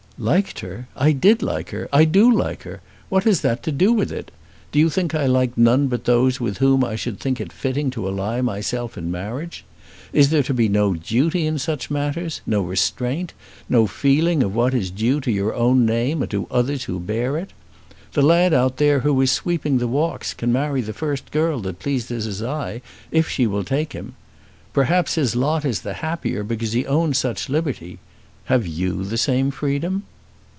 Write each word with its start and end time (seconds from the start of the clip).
"Liked 0.19 0.59
her! 0.59 0.87
I 0.95 1.13
did 1.13 1.41
like 1.41 1.71
her. 1.71 1.89
I 1.91 2.05
do 2.05 2.31
like 2.31 2.61
her. 2.61 2.81
What 3.09 3.23
has 3.23 3.41
that 3.41 3.63
to 3.63 3.71
do 3.71 3.91
with 3.91 4.11
it? 4.11 4.29
Do 4.71 4.77
you 4.77 4.87
think 4.87 5.15
I 5.15 5.25
like 5.25 5.57
none 5.57 5.87
but 5.87 6.03
those 6.05 6.39
with 6.39 6.59
whom 6.59 6.83
I 6.83 6.95
should 6.95 7.19
think 7.19 7.41
it 7.41 7.51
fitting 7.51 7.89
to 7.89 8.07
ally 8.07 8.39
myself 8.41 8.99
in 8.99 9.09
marriage? 9.09 9.65
Is 10.13 10.29
there 10.29 10.43
to 10.43 10.53
be 10.53 10.69
no 10.69 10.93
duty 10.93 11.47
in 11.47 11.57
such 11.57 11.89
matters, 11.89 12.41
no 12.45 12.61
restraint, 12.61 13.33
no 13.67 13.87
feeling 13.87 14.43
of 14.43 14.53
what 14.53 14.75
is 14.75 14.91
due 14.91 15.19
to 15.21 15.31
your 15.31 15.55
own 15.55 15.87
name, 15.87 16.21
and 16.21 16.29
to 16.29 16.45
others 16.51 16.83
who 16.83 16.99
bear 16.99 17.35
it? 17.35 17.49
The 18.13 18.21
lad 18.21 18.53
out 18.53 18.77
there 18.77 18.99
who 18.99 19.19
is 19.21 19.31
sweeping 19.31 19.79
the 19.79 19.87
walks 19.87 20.35
can 20.35 20.51
marry 20.53 20.81
the 20.81 20.93
first 20.93 21.31
girl 21.31 21.61
that 21.61 21.79
pleases 21.79 22.25
his 22.25 22.43
eye 22.43 22.83
if 23.09 23.27
she 23.27 23.47
will 23.47 23.63
take 23.63 23.93
him. 23.93 24.13
Perhaps 24.71 25.15
his 25.15 25.35
lot 25.35 25.65
is 25.65 25.81
the 25.81 25.95
happier 25.95 26.43
because 26.43 26.73
he 26.73 26.85
owns 26.85 27.17
such 27.17 27.49
liberty. 27.49 27.97
Have 28.45 28.67
you 28.67 29.03
the 29.05 29.17
same 29.17 29.49
freedom?" 29.49 30.03